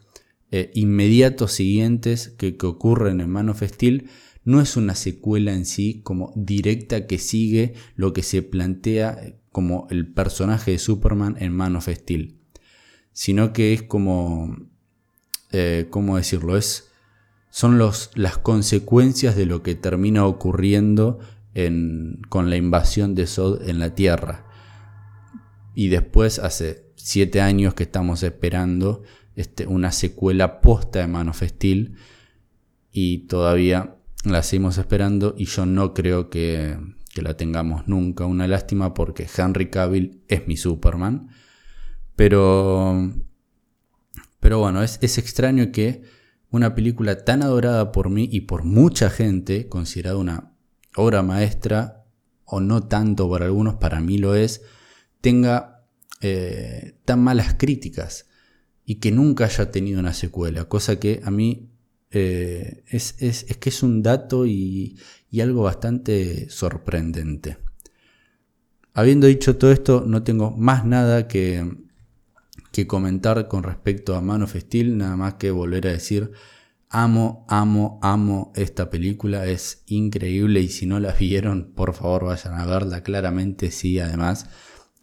eh, 0.51 0.71
inmediatos 0.75 1.51
siguientes 1.53 2.29
que, 2.37 2.55
ocurren 2.61 3.21
en 3.21 3.29
Man 3.29 3.49
of 3.49 3.63
Steel, 3.63 4.09
no 4.45 4.61
es 4.61 4.75
una 4.77 4.95
secuela 4.95 5.53
en 5.53 5.65
sí 5.65 6.01
como 6.03 6.33
directa 6.35 7.07
que 7.07 7.17
sigue 7.17 7.73
lo 7.95 8.13
que 8.13 8.23
se 8.23 8.41
plantea 8.41 9.35
como 9.51 9.87
el 9.89 10.07
personaje 10.07 10.71
de 10.71 10.79
Superman 10.79 11.37
en 11.39 11.53
Man 11.53 11.75
of 11.75 11.87
Steel, 11.87 12.39
sino 13.11 13.53
que 13.53 13.73
es 13.73 13.83
como, 13.83 14.57
eh, 15.51 15.87
¿cómo 15.89 16.17
decirlo? 16.17 16.57
Es 16.57 16.89
son 17.53 17.77
los, 17.77 18.09
las 18.15 18.39
consecuencias 18.39 19.35
de 19.35 19.45
lo 19.45 19.61
que 19.61 19.75
termina 19.75 20.25
ocurriendo 20.25 21.19
con 22.29 22.49
la 22.49 22.55
invasión 22.55 23.13
de 23.13 23.27
Sod 23.27 23.69
en 23.69 23.77
la 23.77 23.93
Tierra. 23.93 24.47
Y 25.75 25.89
después, 25.89 26.39
hace 26.39 26.87
siete 26.95 27.41
años 27.41 27.75
que 27.75 27.83
estamos 27.83 28.23
esperando 28.23 29.03
este, 29.35 29.67
una 29.67 29.91
secuela 29.91 30.61
posta 30.61 31.01
de 31.01 31.07
Man 31.07 31.29
of 31.29 31.43
Steel 31.43 31.95
y 32.91 33.27
todavía 33.27 33.97
la 34.23 34.43
seguimos 34.43 34.77
esperando 34.77 35.35
y 35.37 35.45
yo 35.45 35.65
no 35.65 35.93
creo 35.93 36.29
que, 36.29 36.77
la 37.15 37.37
tengamos 37.37 37.87
nunca. 37.87 38.25
Una 38.25 38.47
lástima 38.47 38.93
porque 38.93 39.27
Henry 39.37 39.69
Cavill 39.69 40.23
es 40.27 40.47
mi 40.47 40.57
Superman. 40.57 41.29
Pero, 42.15 43.11
pero 44.39 44.59
bueno, 44.59 44.81
es, 44.81 44.97
es 45.01 45.17
extraño 45.17 45.71
que 45.71 46.01
una 46.49 46.75
película 46.75 47.23
tan 47.23 47.43
adorada 47.43 47.91
por 47.91 48.09
mí 48.09 48.27
y 48.31 48.41
por 48.41 48.63
mucha 48.63 49.09
gente, 49.09 49.67
considerada 49.67 50.17
una 50.17 50.53
obra 50.95 51.21
maestra, 51.21 52.03
o 52.45 52.59
no 52.59 52.83
tanto 52.83 53.29
para 53.29 53.45
algunos, 53.45 53.75
para 53.75 53.99
mí 53.99 54.17
lo 54.17 54.35
es, 54.35 54.61
tenga 55.21 55.85
eh, 56.21 56.95
tan 57.05 57.21
malas 57.23 57.55
críticas 57.55 58.27
y 58.85 58.95
que 58.95 59.11
nunca 59.11 59.45
haya 59.45 59.71
tenido 59.71 59.99
una 59.99 60.13
secuela, 60.13 60.65
cosa 60.65 60.99
que 60.99 61.21
a 61.23 61.31
mí 61.31 61.72
eh, 62.13 62.83
es, 62.87 63.13
que 63.13 63.69
es 63.69 63.83
un 63.83 64.03
dato 64.03 64.45
y, 64.45 64.97
y 65.29 65.41
algo 65.41 65.63
bastante 65.63 66.49
sorprendente. 66.49 67.57
Habiendo 68.93 69.27
dicho 69.27 69.57
todo 69.57 69.71
esto, 69.71 70.03
no 70.07 70.23
tengo 70.23 70.51
más 70.51 70.85
nada 70.85 71.27
que, 71.27 71.67
que 72.71 72.85
comentar 72.85 73.47
con 73.47 73.63
respecto 73.63 74.15
a 74.15 74.21
Man 74.21 74.43
of 74.43 74.55
Steel, 74.55 74.97
nada 74.97 75.17
más 75.17 75.33
que 75.35 75.49
volver 75.49 75.87
a 75.87 75.91
decir, 75.93 76.31
amo, 76.89 77.45
amo, 77.49 77.99
amo 78.03 78.53
esta 78.55 78.91
película, 78.91 79.47
es 79.47 79.81
increíble 79.87 80.61
y 80.61 80.67
si 80.69 80.85
no 80.85 80.99
la 80.99 81.13
vieron, 81.13 81.73
por 81.73 81.95
favor 81.95 82.25
vayan 82.25 82.53
a 82.53 82.67
verla, 82.67 83.01
claramente 83.01 83.71
sí, 83.71 83.97
además, 83.99 84.47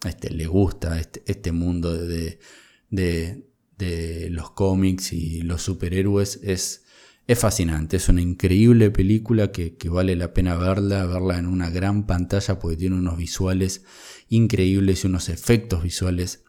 este, 0.05 0.29
le 0.29 0.47
gusta 0.47 0.97
este, 0.97 1.21
este 1.25 1.51
mundo 1.51 1.93
de, 1.93 2.39
de, 2.89 3.45
de, 3.77 4.29
los 4.29 4.51
cómics 4.51 5.11
y 5.11 5.41
los 5.41 5.61
superhéroes, 5.61 6.39
es, 6.43 6.80
es 7.31 7.39
fascinante, 7.39 7.97
es 7.97 8.09
una 8.09 8.21
increíble 8.21 8.91
película 8.91 9.51
que, 9.51 9.77
que 9.77 9.89
vale 9.89 10.15
la 10.15 10.33
pena 10.33 10.55
verla, 10.55 11.05
verla 11.05 11.37
en 11.37 11.45
una 11.45 11.69
gran 11.69 12.05
pantalla 12.05 12.59
porque 12.59 12.77
tiene 12.77 12.95
unos 12.97 13.17
visuales 13.17 13.83
increíbles 14.29 15.03
y 15.03 15.07
unos 15.07 15.29
efectos 15.29 15.83
visuales 15.83 16.43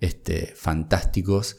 este, 0.00 0.52
fantásticos. 0.56 1.56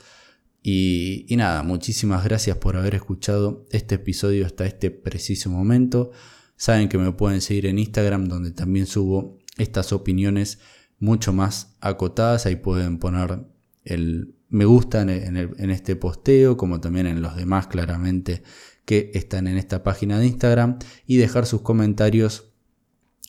Y, 0.61 1.27
nada, 1.37 1.63
muchísimas 1.63 2.23
gracias 2.23 2.57
por 2.57 2.75
haber 2.75 2.95
escuchado 2.95 3.65
este 3.71 3.95
episodio 3.95 4.45
hasta 4.45 4.65
este 4.65 4.89
preciso 4.91 5.49
momento. 5.49 6.11
Saben 6.55 6.89
que 6.89 6.97
me 6.97 7.11
pueden 7.11 7.41
seguir 7.41 7.67
en 7.67 7.79
Instagram 7.79 8.27
donde 8.27 8.51
también 8.51 8.87
subo 8.87 9.37
estas 9.57 9.93
opiniones 9.93 10.59
mucho 10.99 11.33
más 11.33 11.75
acotadas. 11.81 12.45
Ahí 12.45 12.55
pueden 12.55 12.97
poner 12.97 13.45
el 13.83 14.34
me 14.55 14.63
gusta 14.63 15.01
en, 15.01 15.09
en, 15.09 15.69
este 15.69 15.97
posteo, 15.97 16.55
como 16.55 16.79
también 16.79 17.07
en 17.07 17.21
los 17.21 17.35
demás 17.35 17.67
claramente 17.67 18.41
que 18.85 19.11
están 19.13 19.47
en 19.47 19.57
esta 19.57 19.83
página 19.83 20.17
de 20.17 20.27
Instagram. 20.27 20.79
Y 21.05 21.17
dejar 21.17 21.45
sus 21.45 21.61
comentarios 21.61 22.53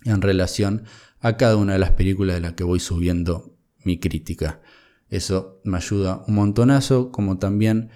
en 0.05 0.23
relación 0.23 0.85
a 1.19 1.37
cada 1.37 1.57
una 1.57 1.73
de 1.73 1.81
las 1.81 1.91
películas 1.91 2.37
de 2.37 2.43
las 2.43 2.53
que 2.53 2.63
voy 2.63 2.79
subiendo 2.79 3.57
mi 3.83 3.99
crítica. 3.99 4.61
Eso 5.09 5.61
me 5.65 5.79
ayuda 5.79 6.23
un 6.29 6.37
montonazo, 6.37 7.11
como 7.11 7.39
también 7.39 7.91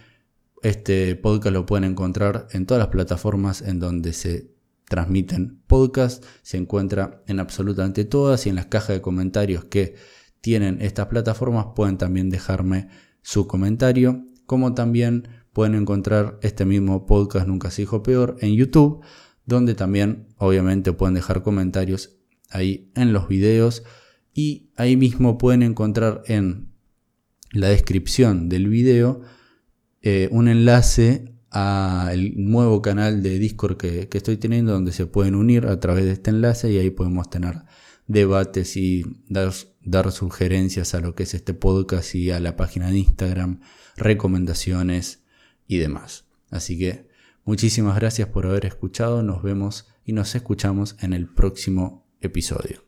Este 0.62 1.14
podcast 1.14 1.55
lo 1.55 1.64
pueden 1.64 1.85
encontrar 1.85 2.49
en 2.51 2.66
todas 2.66 2.81
las 2.81 2.88
plataformas 2.88 3.62
en 3.62 3.79
donde 3.79 4.12
se 4.12 4.51
transmiten 4.88 5.62
podcasts. 5.69 6.27
Se 6.43 6.57
encuentra 6.57 7.23
en 7.29 7.38
absolutamente 7.38 8.05
todas 8.05 8.45
y 8.45 8.49
en 8.49 8.57
las 8.57 8.66
cajas 8.66 8.97
de 8.97 9.01
comentarios 9.01 9.64
que 9.66 9.95
tienen 10.40 10.83
estas 10.83 11.07
plataformas 11.07 11.69
pueden 11.77 11.97
también 11.97 12.29
dejarme 12.29 12.88
su 13.22 13.46
comentario. 13.46 14.24
Como 14.46 14.74
también 14.74 15.28
pueden 15.52 15.74
encontrar 15.74 16.38
este 16.42 16.64
mismo 16.64 17.06
podcast 17.06 17.46
Nunca 17.46 17.70
se 17.70 17.83
dijo 17.83 18.02
peor 18.02 18.37
en 18.40 18.54
YouTube, 18.54 19.04
donde 19.46 19.74
también 19.74 20.28
obviamente 20.37 20.92
pueden 20.92 21.14
dejar 21.14 21.42
comentarios 21.42 22.16
ahí 22.50 22.90
en 22.94 23.12
los 23.12 23.28
videos 23.28 23.83
y 24.33 24.70
ahí 24.76 24.96
mismo 24.96 25.38
pueden 25.38 25.62
encontrar 25.62 26.22
en 26.26 26.72
la 27.52 27.68
descripción 27.68 28.48
del 28.48 28.68
video 28.68 29.22
eh, 30.02 30.28
un 30.30 30.48
enlace 30.48 31.35
al 31.50 32.33
nuevo 32.37 32.80
canal 32.80 33.22
de 33.22 33.38
Discord 33.38 33.76
que, 33.76 34.09
estoy 34.12 34.37
teniendo 34.37 34.72
donde 34.72 34.92
se 34.92 35.06
pueden 35.06 35.35
unir 35.35 35.66
a 35.66 35.80
través 35.80 36.04
de 36.04 36.12
este 36.12 36.30
enlace 36.30 36.72
y 36.72 36.78
ahí 36.78 36.90
podemos 36.90 37.28
tener 37.28 37.62
debates 38.06 38.76
y 38.76 39.04
dar, 39.28 39.52
dar 39.83 40.11
sugerencias 40.12 40.95
a 40.95 41.01
lo 41.01 41.14
que 41.14 41.25
es 41.25 41.35
este 41.35 41.55
podcast 41.55 42.14
y 42.14 42.31
a 42.31 42.40
la 42.40 42.57
página 42.57 42.90
de 42.90 42.99
Instagram, 42.99 43.61
recomendaciones 43.97 45.25
y 45.66 45.79
demás. 45.79 46.27
Así 46.51 46.79
que 46.79 47.09
muchísimas 47.45 47.97
gracias 47.97 48.29
por 48.29 48.47
haber 48.47 48.66
escuchado, 48.66 49.23
nos 49.23 49.43
vemos 49.43 49.88
y 50.05 50.12
nos 50.12 50.35
escuchamos 50.35 50.97
en 51.01 51.12
el 51.12 51.29
próximo 51.29 52.07
episodio. 52.21 52.85